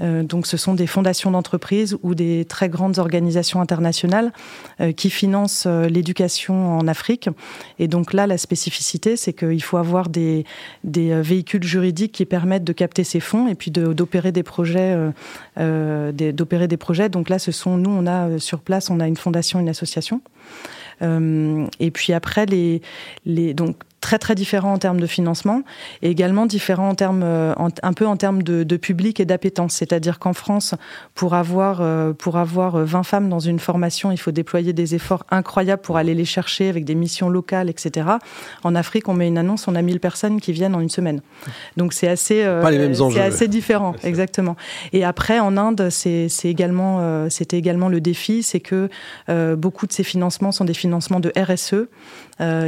Euh, 0.00 0.22
donc, 0.22 0.46
ce 0.46 0.56
sont 0.56 0.74
des 0.74 0.86
fondations 0.86 1.30
d'entreprises 1.30 1.96
ou 2.02 2.14
des 2.14 2.44
très 2.44 2.68
grandes 2.68 2.98
organisations 2.98 3.60
internationales 3.60 4.32
euh, 4.80 4.92
qui 4.92 5.10
financent 5.10 5.64
euh, 5.66 5.88
l'éducation 5.88 6.78
en 6.78 6.86
Afrique. 6.86 7.28
Et 7.78 7.88
donc 7.88 8.12
là, 8.12 8.26
la 8.26 8.38
spécificité, 8.38 9.16
c'est 9.16 9.32
qu'il 9.32 9.62
faut 9.62 9.76
avoir 9.76 10.08
des, 10.08 10.44
véhicules 10.84 11.64
juridiques 11.64 12.12
qui 12.12 12.24
permettent 12.24 12.64
de 12.64 12.72
capter 12.72 13.04
ces 13.04 13.20
fonds 13.20 13.48
et 13.48 13.54
puis 13.54 13.70
d'opérer 13.70 14.32
des 14.32 14.42
projets, 14.42 14.96
d'opérer 15.56 16.68
des 16.68 16.76
projets. 16.76 17.08
Donc 17.08 17.28
là, 17.28 17.38
ce 17.38 17.52
sont 17.52 17.76
nous, 17.76 17.90
on 17.90 18.06
a 18.06 18.38
sur 18.38 18.60
place, 18.60 18.90
on 18.90 19.00
a 19.00 19.06
une 19.06 19.16
fondation, 19.16 19.60
une 19.60 19.68
association. 19.68 20.20
et 21.02 21.90
puis 21.92 22.12
après, 22.12 22.46
les, 22.46 22.82
les, 23.24 23.54
donc 23.54 23.76
très 24.00 24.18
très 24.18 24.34
différent 24.34 24.72
en 24.72 24.78
termes 24.78 25.00
de 25.00 25.06
financement 25.06 25.62
et 26.02 26.10
également 26.10 26.46
différent 26.46 26.90
en 26.90 26.94
termes 26.94 27.22
euh, 27.24 27.54
un 27.82 27.92
peu 27.92 28.06
en 28.06 28.16
termes 28.16 28.42
de, 28.42 28.62
de 28.62 28.76
public 28.76 29.20
et 29.20 29.24
d'appétence. 29.24 29.74
C'est-à-dire 29.74 30.18
qu'en 30.18 30.32
France, 30.32 30.74
pour 31.14 31.34
avoir 31.34 31.80
euh, 31.80 32.12
pour 32.12 32.36
avoir 32.36 32.78
20 32.78 33.02
femmes 33.02 33.28
dans 33.28 33.40
une 33.40 33.58
formation, 33.58 34.12
il 34.12 34.16
faut 34.16 34.30
déployer 34.30 34.72
des 34.72 34.94
efforts 34.94 35.24
incroyables 35.30 35.82
pour 35.82 35.96
aller 35.96 36.14
les 36.14 36.24
chercher 36.24 36.68
avec 36.68 36.84
des 36.84 36.94
missions 36.94 37.28
locales, 37.28 37.68
etc. 37.68 38.08
En 38.62 38.74
Afrique, 38.74 39.08
on 39.08 39.14
met 39.14 39.28
une 39.28 39.38
annonce, 39.38 39.68
on 39.68 39.74
a 39.74 39.82
1000 39.82 40.00
personnes 40.00 40.40
qui 40.40 40.52
viennent 40.52 40.74
en 40.74 40.80
une 40.80 40.88
semaine. 40.88 41.20
Donc 41.76 41.92
c'est 41.92 42.08
assez 42.08 42.44
euh, 42.44 42.62
c'est 43.10 43.20
assez 43.20 43.48
différent, 43.48 43.94
exactement. 44.04 44.56
Et 44.92 45.04
après 45.04 45.40
en 45.40 45.56
Inde, 45.56 45.88
c'est 45.90 46.28
également 46.44 47.28
c'était 47.30 47.58
également 47.58 47.88
le 47.88 48.00
défi, 48.00 48.42
c'est 48.42 48.60
que 48.60 48.88
beaucoup 49.54 49.86
de 49.86 49.92
ces 49.92 50.04
financements 50.04 50.52
sont 50.52 50.64
des 50.64 50.74
financements 50.74 51.20
de 51.20 51.32
RSE 51.36 51.88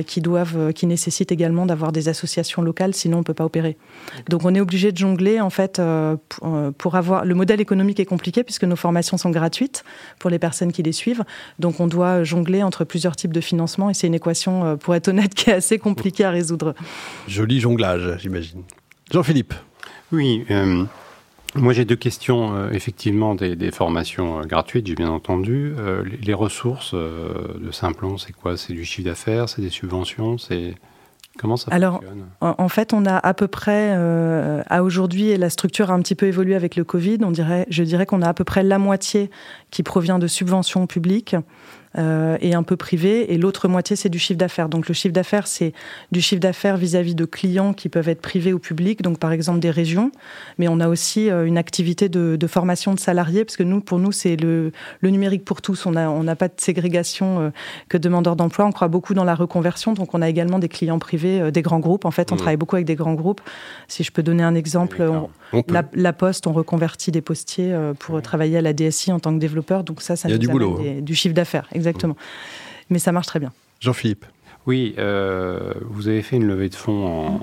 qui 0.06 0.20
doivent 0.20 0.72
qui 0.72 0.86
nécessitent 0.86 1.00
nécessite 1.00 1.32
également 1.32 1.64
d'avoir 1.64 1.92
des 1.92 2.08
associations 2.08 2.60
locales, 2.60 2.94
sinon 2.94 3.18
on 3.18 3.22
peut 3.22 3.34
pas 3.34 3.44
opérer. 3.44 3.76
Donc 4.28 4.44
on 4.44 4.54
est 4.54 4.60
obligé 4.60 4.92
de 4.92 4.98
jongler 4.98 5.40
en 5.40 5.50
fait 5.50 5.80
pour 6.78 6.94
avoir. 6.94 7.24
Le 7.24 7.34
modèle 7.34 7.60
économique 7.60 8.00
est 8.00 8.04
compliqué 8.04 8.44
puisque 8.44 8.64
nos 8.64 8.76
formations 8.76 9.16
sont 9.16 9.30
gratuites 9.30 9.84
pour 10.18 10.28
les 10.28 10.38
personnes 10.38 10.72
qui 10.72 10.82
les 10.82 10.92
suivent. 10.92 11.24
Donc 11.58 11.80
on 11.80 11.86
doit 11.86 12.24
jongler 12.24 12.62
entre 12.62 12.84
plusieurs 12.84 13.16
types 13.16 13.32
de 13.32 13.40
financement 13.40 13.90
et 13.90 13.94
c'est 13.94 14.06
une 14.06 14.14
équation, 14.14 14.76
pour 14.76 14.94
être 14.94 15.08
honnête, 15.08 15.34
qui 15.34 15.50
est 15.50 15.54
assez 15.54 15.78
compliquée 15.78 16.24
à 16.24 16.30
résoudre. 16.30 16.74
Joli 17.28 17.60
jonglage, 17.60 18.18
j'imagine. 18.18 18.62
Jean-Philippe. 19.10 19.54
Oui. 20.12 20.44
Moi, 21.54 21.72
j'ai 21.72 21.84
deux 21.84 21.96
questions. 21.96 22.54
Euh, 22.54 22.70
effectivement, 22.70 23.34
des, 23.34 23.70
formations 23.70 24.40
euh, 24.40 24.42
gratuites, 24.44 24.86
j'ai 24.86 24.94
bien 24.94 25.10
entendu. 25.10 25.74
Euh, 25.78 26.04
les, 26.22 26.34
ressources 26.34 26.94
de 26.94 27.70
Simplon, 27.72 28.18
c'est 28.18 28.32
quoi? 28.32 28.56
C'est 28.56 28.72
du 28.72 28.84
chiffre 28.84 29.08
d'affaires 29.08 29.48
C'est 29.48 29.60
des 29.60 29.70
subventions 29.70 30.38
C'est 30.38 30.74
Comment 31.38 31.56
ça 31.56 31.70
Alors, 31.70 32.02
en, 32.40 32.68
fait, 32.68 32.92
on 32.92 33.06
a 33.06 33.16
à 33.16 33.34
peu 33.34 33.46
près, 33.46 33.92
à 34.68 34.82
aujourd'hui, 34.82 35.28
et 35.28 35.38
la 35.38 35.48
structure 35.48 35.90
a 35.90 35.94
un 35.94 36.00
petit 36.00 36.16
peu 36.16 36.26
évolué 36.26 36.54
avec 36.54 36.76
le 36.76 36.84
Covid, 36.84 37.18
on 37.22 37.30
dirait, 37.30 37.66
je 37.70 37.82
dirais 37.82 38.04
qu'on 38.04 38.20
a 38.20 38.28
à 38.28 38.34
peu 38.34 38.44
près 38.44 38.62
la 38.62 38.78
moitié 38.78 39.30
qui 39.70 39.82
provient 39.82 40.18
de 40.18 40.26
subventions 40.26 40.86
publiques, 40.86 41.36
euh, 41.98 42.38
et 42.40 42.54
un 42.54 42.62
peu 42.62 42.76
privé, 42.76 43.32
et 43.32 43.36
l'autre 43.36 43.66
moitié 43.66 43.96
c'est 43.96 44.08
du 44.08 44.20
chiffre 44.20 44.38
d'affaires. 44.38 44.68
Donc 44.68 44.86
le 44.86 44.94
chiffre 44.94 45.12
d'affaires 45.12 45.48
c'est 45.48 45.72
du 46.12 46.20
chiffre 46.20 46.40
d'affaires 46.40 46.76
vis-à-vis 46.76 47.16
de 47.16 47.24
clients 47.24 47.72
qui 47.72 47.88
peuvent 47.88 48.08
être 48.08 48.20
privés 48.20 48.52
ou 48.52 48.60
publics, 48.60 49.02
donc 49.02 49.18
par 49.18 49.32
exemple 49.32 49.58
des 49.58 49.70
régions, 49.70 50.12
mais 50.58 50.68
on 50.68 50.78
a 50.78 50.88
aussi 50.88 51.28
euh, 51.28 51.44
une 51.46 51.58
activité 51.58 52.08
de, 52.08 52.36
de, 52.36 52.46
formation 52.46 52.94
de 52.94 53.00
salariés, 53.00 53.44
parce 53.44 53.56
que 53.56 53.64
nous 53.64 53.80
pour 53.80 53.98
nous 53.98 54.12
c'est 54.12 54.36
le, 54.36 54.70
le, 55.00 55.10
numérique 55.10 55.44
pour 55.44 55.62
tous. 55.62 55.84
On 55.84 55.90
n'a 55.90 56.08
on 56.12 56.24
pas 56.36 56.46
de 56.46 56.54
ségrégation 56.58 57.40
euh, 57.40 57.50
que 57.88 57.98
demandeurs 57.98 58.36
d'emploi. 58.36 58.66
On 58.66 58.72
croit 58.72 58.86
beaucoup 58.86 59.14
dans 59.14 59.24
la 59.24 59.34
reconversion, 59.34 59.92
donc 59.92 60.14
on 60.14 60.22
a 60.22 60.28
également 60.28 60.60
des 60.60 60.68
clients 60.68 61.00
privés, 61.00 61.40
euh, 61.40 61.50
des 61.50 61.62
grands 61.62 61.80
groupes. 61.80 62.04
En 62.04 62.12
fait, 62.12 62.30
on 62.30 62.36
mmh. 62.36 62.38
travaille 62.38 62.56
beaucoup 62.56 62.76
avec 62.76 62.86
des 62.86 62.94
grands 62.94 63.14
groupes. 63.14 63.40
Si 63.88 64.04
je 64.04 64.12
peux 64.12 64.22
donner 64.22 64.44
un 64.44 64.54
exemple, 64.54 65.02
la, 65.68 65.82
la, 65.92 66.12
Poste, 66.12 66.46
on 66.46 66.52
reconvertit 66.52 67.10
des 67.10 67.22
postiers 67.22 67.74
pour 67.98 68.20
travailler 68.22 68.58
à 68.58 68.62
la 68.62 68.72
DSI 68.72 69.10
en 69.10 69.18
tant 69.18 69.32
que 69.34 69.38
développeur. 69.38 69.82
Donc 69.84 70.02
ça, 70.02 70.14
ça 70.14 70.28
nous 70.28 70.38
du, 70.38 70.46
boulot. 70.46 70.78
du 71.00 71.14
chiffre 71.14 71.34
d'affaires 71.34 71.66
exactement. 71.80 72.16
Mais 72.90 72.98
ça 72.98 73.12
marche 73.12 73.26
très 73.26 73.40
bien. 73.40 73.52
Jean-Philippe. 73.80 74.26
Oui, 74.66 74.94
euh, 74.98 75.72
vous 75.86 76.08
avez 76.08 76.22
fait 76.22 76.36
une 76.36 76.46
levée 76.46 76.68
de 76.68 76.74
fonds 76.74 77.40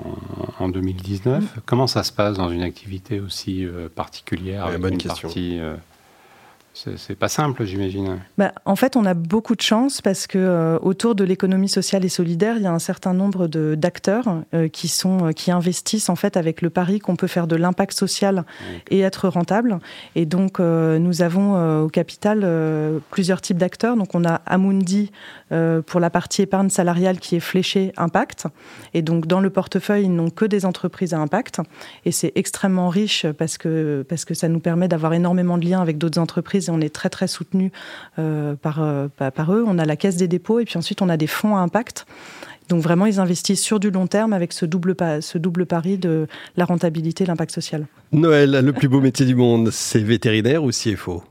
en, 0.58 0.68
2019. 0.68 1.60
Comment 1.66 1.86
ça 1.86 2.02
se 2.02 2.12
passe 2.12 2.36
dans 2.36 2.48
une 2.48 2.62
activité 2.62 3.20
aussi 3.20 3.64
euh, 3.64 3.88
particulière 3.88 4.66
avec 4.66 4.80
bonne 4.80 4.92
une 4.94 4.98
question. 4.98 5.28
partie 5.28 5.58
euh, 5.58 5.74
c'est 6.96 7.14
pas 7.16 7.28
simple, 7.28 7.64
j'imagine. 7.64 8.20
Bah, 8.36 8.52
en 8.64 8.76
fait, 8.76 8.96
on 8.96 9.04
a 9.04 9.14
beaucoup 9.14 9.56
de 9.56 9.60
chance 9.60 10.00
parce 10.00 10.26
que 10.26 10.38
euh, 10.38 10.78
autour 10.80 11.14
de 11.14 11.24
l'économie 11.24 11.68
sociale 11.68 12.04
et 12.04 12.08
solidaire, 12.08 12.56
il 12.56 12.62
y 12.62 12.66
a 12.66 12.72
un 12.72 12.78
certain 12.78 13.14
nombre 13.14 13.46
d'acteurs 13.46 14.42
euh, 14.54 14.68
qui 14.68 14.88
sont 14.88 15.28
euh, 15.28 15.32
qui 15.32 15.50
investissent 15.50 16.08
en 16.08 16.16
fait 16.16 16.36
avec 16.36 16.62
le 16.62 16.70
pari 16.70 17.00
qu'on 17.00 17.16
peut 17.16 17.26
faire 17.26 17.46
de 17.46 17.56
l'impact 17.56 17.92
social 17.92 18.44
et 18.90 19.00
être 19.00 19.28
rentable. 19.28 19.78
Et 20.14 20.26
donc, 20.26 20.60
nous 20.60 21.22
avons 21.22 21.82
au 21.82 21.88
capital 21.88 22.46
plusieurs 23.10 23.40
types 23.40 23.56
d'acteurs. 23.56 23.96
Donc, 23.96 24.14
on 24.14 24.24
a 24.24 24.40
Amundi 24.46 25.10
pour 25.86 26.00
la 26.00 26.10
partie 26.10 26.42
épargne 26.42 26.70
salariale 26.70 27.18
qui 27.18 27.36
est 27.36 27.40
fléchée 27.40 27.92
impact. 27.96 28.46
Et 28.94 29.02
donc, 29.02 29.26
dans 29.26 29.40
le 29.40 29.50
portefeuille, 29.50 30.04
ils 30.04 30.14
n'ont 30.14 30.30
que 30.30 30.44
des 30.44 30.64
entreprises 30.64 31.14
à 31.14 31.18
impact. 31.18 31.60
Et 32.04 32.12
c'est 32.12 32.32
extrêmement 32.34 32.88
riche 32.88 33.26
parce 33.38 33.58
que 33.58 34.04
parce 34.08 34.24
que 34.24 34.34
ça 34.34 34.48
nous 34.48 34.60
permet 34.60 34.88
d'avoir 34.88 35.12
énormément 35.14 35.58
de 35.58 35.64
liens 35.64 35.80
avec 35.80 35.98
d'autres 35.98 36.20
entreprises 36.20 36.67
on 36.70 36.80
est 36.80 36.94
très 36.94 37.08
très 37.08 37.28
soutenu 37.28 37.72
euh, 38.18 38.54
par, 38.54 38.82
euh, 38.82 39.08
par 39.08 39.52
eux. 39.52 39.64
On 39.66 39.78
a 39.78 39.84
la 39.84 39.96
caisse 39.96 40.16
des 40.16 40.28
dépôts 40.28 40.60
et 40.60 40.64
puis 40.64 40.78
ensuite 40.78 41.02
on 41.02 41.08
a 41.08 41.16
des 41.16 41.26
fonds 41.26 41.56
à 41.56 41.60
impact. 41.60 42.06
Donc 42.68 42.82
vraiment, 42.82 43.06
ils 43.06 43.18
investissent 43.18 43.62
sur 43.62 43.80
du 43.80 43.90
long 43.90 44.06
terme 44.06 44.32
avec 44.32 44.52
ce 44.52 44.66
double, 44.66 44.94
ce 45.20 45.38
double 45.38 45.64
pari 45.64 45.96
de 45.96 46.26
la 46.56 46.66
rentabilité 46.66 47.24
et 47.24 47.26
l'impact 47.26 47.52
social. 47.52 47.86
Noël, 48.12 48.50
le 48.50 48.72
plus 48.72 48.88
beau 48.88 49.00
métier 49.00 49.24
du 49.24 49.34
monde, 49.34 49.70
c'est 49.70 50.02
vétérinaire 50.02 50.62
ou 50.62 50.70
CFO 50.70 51.22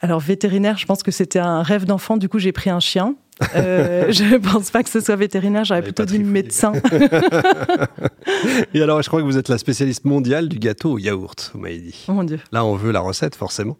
Alors 0.00 0.18
vétérinaire, 0.18 0.76
je 0.76 0.86
pense 0.86 1.04
que 1.04 1.12
c'était 1.12 1.38
un 1.38 1.62
rêve 1.62 1.84
d'enfant, 1.84 2.16
du 2.16 2.28
coup 2.28 2.40
j'ai 2.40 2.52
pris 2.52 2.70
un 2.70 2.80
chien. 2.80 3.14
Euh, 3.54 4.06
je 4.10 4.24
ne 4.24 4.38
pense 4.38 4.70
pas 4.70 4.82
que 4.82 4.90
ce 4.90 5.00
soit 5.00 5.16
vétérinaire, 5.16 5.64
j'aurais 5.64 5.82
plutôt 5.82 6.04
dit 6.04 6.18
médecin. 6.18 6.72
et 8.74 8.82
alors, 8.82 9.02
je 9.02 9.08
crois 9.08 9.20
que 9.20 9.26
vous 9.26 9.38
êtes 9.38 9.48
la 9.48 9.58
spécialiste 9.58 10.04
mondiale 10.04 10.48
du 10.48 10.58
gâteau 10.58 10.92
au 10.92 10.98
yaourt, 10.98 11.50
vous 11.54 11.60
m'avez 11.60 11.78
dit. 11.78 12.04
Oh 12.08 12.12
mon 12.12 12.24
Dieu. 12.24 12.40
Là, 12.50 12.64
on 12.64 12.76
veut 12.76 12.92
la 12.92 13.00
recette, 13.00 13.34
forcément. 13.34 13.78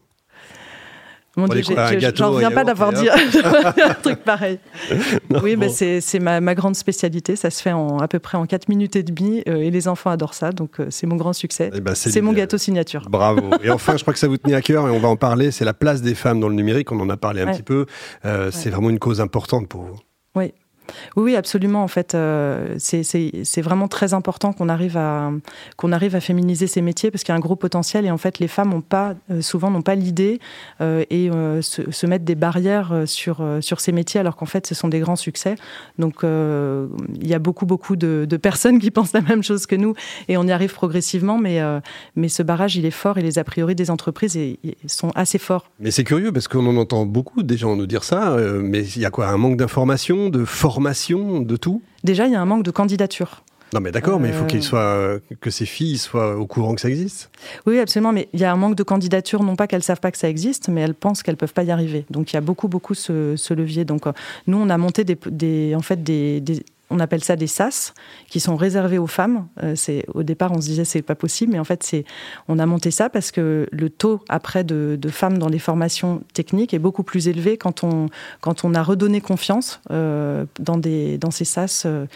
Mon 1.36 1.46
Dieu, 1.46 1.62
j'en 2.14 2.30
reviens 2.32 2.50
pas 2.50 2.64
d'avoir 2.64 2.92
dit 2.92 3.08
un 3.84 3.94
truc 3.94 4.22
pareil. 4.22 4.58
oui, 5.42 5.56
mais 5.56 5.68
c'est 5.70 6.18
ma, 6.18 6.40
ma, 6.40 6.54
grande 6.54 6.76
spécialité. 6.76 7.36
Ça 7.36 7.50
se 7.50 7.62
fait 7.62 7.72
en, 7.72 7.98
à 7.98 8.08
peu 8.08 8.18
près 8.18 8.36
en 8.36 8.46
4 8.46 8.68
minutes 8.68 8.96
et 8.96 9.02
demie 9.02 9.42
euh, 9.48 9.56
et 9.56 9.70
les 9.70 9.88
enfants 9.88 10.10
adorent 10.10 10.34
ça. 10.34 10.52
Donc, 10.52 10.78
euh, 10.78 10.86
c'est 10.90 11.06
mon 11.06 11.16
grand 11.16 11.32
succès. 11.32 11.70
Eh 11.74 11.80
ben, 11.80 11.94
c'est 11.94 12.20
mon 12.20 12.32
gâteau 12.32 12.58
signature. 12.58 13.08
Bravo. 13.08 13.50
Et 13.62 13.70
enfin, 13.70 13.96
je 13.96 14.02
crois 14.02 14.12
que 14.12 14.20
ça 14.20 14.28
vous 14.28 14.36
tenait 14.36 14.54
à 14.54 14.60
cœur 14.60 14.86
et 14.88 14.90
on 14.90 14.98
va 14.98 15.08
en 15.08 15.16
parler. 15.16 15.50
C'est 15.50 15.64
la 15.64 15.74
place 15.74 16.02
des 16.02 16.14
femmes 16.14 16.38
dans 16.38 16.48
le 16.48 16.54
numérique. 16.54 16.92
On 16.92 17.00
en 17.00 17.08
a 17.08 17.16
parlé 17.16 17.40
un 17.40 17.52
petit 17.52 17.62
peu. 17.62 17.86
Euh, 18.26 18.50
c'est 18.50 18.68
vraiment 18.68 18.90
une 18.90 18.98
cause 18.98 19.20
importante 19.20 19.68
pour 19.68 19.82
vous. 19.82 19.98
Oui, 20.34 20.52
oui, 21.16 21.36
absolument. 21.36 21.82
En 21.82 21.88
fait, 21.88 22.14
euh, 22.14 22.76
c'est 22.78 23.62
vraiment 23.62 23.88
très 23.88 24.14
important 24.14 24.52
qu'on 24.52 24.68
arrive 24.68 24.96
à 24.96 25.30
arrive 25.92 26.16
à 26.16 26.20
féminiser 26.20 26.66
ces 26.66 26.80
métiers 26.80 27.10
parce 27.10 27.22
qu'il 27.22 27.32
y 27.32 27.34
a 27.34 27.36
un 27.36 27.40
gros 27.40 27.56
potentiel 27.56 28.06
et 28.06 28.10
en 28.10 28.16
fait, 28.16 28.38
les 28.38 28.48
femmes 28.48 28.72
ont 28.72 28.80
pas 28.80 29.14
euh, 29.30 29.42
souvent 29.42 29.70
n'ont 29.70 29.82
pas 29.82 29.94
l'idée 29.94 30.40
euh, 30.80 31.04
et 31.10 31.30
se, 31.60 31.90
se, 31.90 32.06
mettent 32.06 32.24
des 32.24 32.34
barrières 32.34 33.02
sur 33.04 33.46
sur 33.60 33.80
ces 33.80 33.92
métiers 33.92 34.20
alors 34.20 34.36
qu'en 34.36 34.46
fait, 34.46 34.66
ce 34.66 34.74
sont 34.74 34.88
des 34.88 35.00
grands 35.00 35.16
succès. 35.16 35.56
Donc, 35.98 36.22
il 36.22 37.26
y 37.26 37.34
a 37.34 37.38
beaucoup 37.38 37.66
beaucoup 37.66 37.96
de, 37.96 38.26
de, 38.28 38.36
personnes 38.36 38.78
qui 38.78 38.90
pensent 38.96 39.12
la 39.12 39.20
même 39.20 39.42
chose 39.42 39.66
que 39.66 39.76
nous 39.76 39.94
et 40.28 40.36
on 40.36 40.44
y 40.44 40.52
arrive 40.52 40.72
progressivement. 40.72 41.38
Mais 41.38 41.60
mais 42.16 42.28
ce 42.28 42.42
barrage, 42.42 42.76
il 42.76 42.86
est 42.86 42.90
fort 42.90 43.18
et 43.18 43.22
les 43.22 43.38
a 43.38 43.44
priori 43.44 43.74
des 43.74 43.90
entreprises 43.90 44.38
sont 44.86 45.10
assez 45.14 45.38
forts. 45.38 45.70
Mais 45.78 45.90
c'est 45.90 46.04
curieux 46.04 46.32
parce 46.32 46.48
qu'on 46.48 46.66
en 46.66 46.76
entend 46.76 47.04
beaucoup 47.04 47.42
des 47.42 47.56
gens 47.56 47.76
nous 47.76 47.86
dire 47.86 48.04
ça. 48.04 48.36
mais 48.62 48.82
il 48.82 49.02
y 49.02 49.04
a 49.04 49.10
quoi 49.10 49.28
Un 49.28 49.36
manque 49.36 49.56
d'information, 49.56 50.30
de 50.30 50.44
formation 50.44 50.71
de 50.80 51.56
tout 51.56 51.82
Déjà, 52.04 52.26
il 52.26 52.32
y 52.32 52.36
a 52.36 52.40
un 52.40 52.46
manque 52.46 52.64
de 52.64 52.70
candidature. 52.70 53.42
Non, 53.72 53.80
mais 53.80 53.90
d'accord, 53.90 54.20
mais 54.20 54.28
il 54.28 54.34
faut 54.34 54.44
qu'il 54.44 54.62
soit, 54.62 55.18
que 55.40 55.50
ces 55.50 55.64
filles 55.64 55.96
soient 55.96 56.36
au 56.36 56.46
courant 56.46 56.74
que 56.74 56.80
ça 56.80 56.90
existe. 56.90 57.30
Oui, 57.66 57.78
absolument, 57.78 58.12
mais 58.12 58.28
il 58.34 58.40
y 58.40 58.44
a 58.44 58.52
un 58.52 58.56
manque 58.56 58.74
de 58.74 58.82
candidature, 58.82 59.42
non 59.42 59.56
pas 59.56 59.66
qu'elles 59.66 59.82
savent 59.82 60.00
pas 60.00 60.10
que 60.10 60.18
ça 60.18 60.28
existe, 60.28 60.68
mais 60.68 60.82
elles 60.82 60.94
pensent 60.94 61.22
qu'elles 61.22 61.38
peuvent 61.38 61.54
pas 61.54 61.62
y 61.62 61.70
arriver. 61.70 62.04
Donc 62.10 62.32
il 62.32 62.34
y 62.34 62.36
a 62.36 62.42
beaucoup, 62.42 62.68
beaucoup 62.68 62.92
ce, 62.94 63.54
levier. 63.54 63.86
Donc 63.86 64.06
euh, 64.06 64.12
nous, 64.46 64.58
on 64.58 64.68
a 64.68 64.76
monté 64.76 65.04
des, 65.04 65.74
en 65.74 65.80
fait 65.80 66.02
des, 66.02 66.42
on 66.92 67.00
appelle 67.00 67.24
ça 67.24 67.36
des 67.36 67.46
SAS, 67.46 67.94
qui 68.28 68.38
sont 68.38 68.56
réservés 68.56 68.98
aux 68.98 69.06
femmes. 69.06 69.48
Euh, 69.62 69.74
au 70.14 70.22
départ, 70.22 70.52
on 70.52 70.60
se 70.60 70.66
disait 70.66 70.84
c'est 70.84 71.02
pas 71.02 71.14
possible, 71.14 71.52
mais 71.52 71.58
en 71.58 71.64
fait, 71.64 72.04
on 72.48 72.58
a 72.58 72.66
monté 72.66 72.90
ça 72.90 73.08
parce 73.08 73.30
que 73.30 73.66
le 73.70 73.90
taux 73.90 74.20
après 74.28 74.64
de, 74.64 74.98
femmes 75.08 75.38
dans 75.38 75.48
les 75.48 75.58
formations 75.58 76.22
techniques 76.32 76.72
est 76.74 76.78
beaucoup 76.78 77.02
plus 77.02 77.28
élevé 77.28 77.56
quand 77.58 77.84
on 77.84 78.74
a 78.74 78.82
redonné 78.82 79.20
confiance 79.20 79.80
euh, 79.90 80.46
dans 80.58 80.78
dans 80.78 81.30
ces 81.30 81.44
SAS 81.44 81.84
euh, 81.86 82.06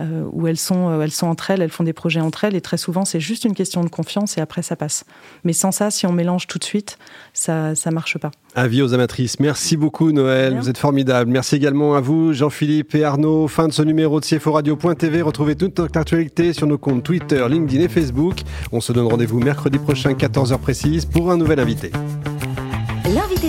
où 0.00 0.46
elles 0.46 0.58
sont, 0.58 0.88
euh, 0.88 1.02
elles 1.02 1.10
sont 1.10 1.26
entre 1.26 1.50
elles, 1.50 1.62
elles 1.62 1.70
font 1.70 1.84
des 1.84 1.92
projets 1.92 2.20
entre 2.20 2.44
elles, 2.44 2.54
et 2.54 2.60
très 2.60 2.76
souvent 2.76 3.04
c'est 3.04 3.20
juste 3.20 3.44
une 3.44 3.54
question 3.54 3.84
de 3.84 3.88
confiance 3.88 4.38
et 4.38 4.40
après 4.40 4.62
ça 4.62 4.76
passe. 4.76 5.04
Mais 5.44 5.52
sans 5.52 5.72
ça, 5.72 5.90
si 5.90 6.06
on 6.06 6.12
mélange 6.12 6.46
tout 6.46 6.58
de 6.58 6.64
suite, 6.64 6.98
ça 7.32 7.74
ça 7.74 7.90
marche 7.90 8.18
pas. 8.18 8.30
Avis 8.54 8.82
aux 8.82 8.94
amatrices. 8.94 9.40
Merci 9.40 9.76
beaucoup 9.76 10.12
Noël, 10.12 10.56
vous 10.58 10.68
êtes 10.68 10.78
formidable. 10.78 11.30
Merci 11.30 11.56
également 11.56 11.94
à 11.94 12.00
vous 12.00 12.32
Jean-Philippe 12.32 12.94
et 12.94 13.04
Arnaud. 13.04 13.48
Fin 13.48 13.68
de 13.68 13.72
ce 13.72 13.82
numéro 13.82 14.20
de 14.20 14.24
CFO 14.24 14.52
Radio.tv. 14.52 15.22
Retrouvez 15.22 15.56
toute 15.56 15.78
notre 15.78 15.98
actualité 15.98 16.52
sur 16.52 16.66
nos 16.66 16.78
comptes 16.78 17.02
Twitter, 17.02 17.44
LinkedIn 17.48 17.84
et 17.84 17.88
Facebook. 17.88 18.40
On 18.72 18.80
se 18.80 18.92
donne 18.92 19.06
rendez-vous 19.06 19.40
mercredi 19.40 19.78
prochain 19.78 20.12
14h 20.12 20.58
précise 20.58 21.04
pour 21.04 21.30
un 21.30 21.36
nouvel 21.36 21.60
invité. 21.60 21.92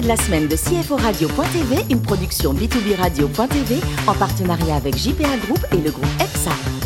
De 0.01 0.09
la 0.09 0.17
semaine 0.17 0.49
de 0.49 0.57
CFO 0.57 0.97
Radio.tv, 0.97 1.77
une 1.89 2.01
production 2.01 2.53
B2B 2.53 2.97
Radio.tv 2.97 3.77
en 4.07 4.13
partenariat 4.13 4.75
avec 4.75 4.97
JPA 4.97 5.37
Group 5.47 5.65
et 5.71 5.77
le 5.77 5.89
groupe 5.89 6.05
EPSA. 6.19 6.84